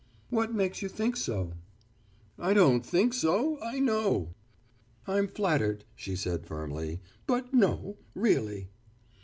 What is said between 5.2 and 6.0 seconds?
flattered,"